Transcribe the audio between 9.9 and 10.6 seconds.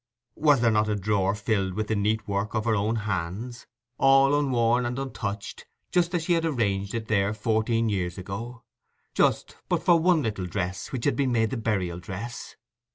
one little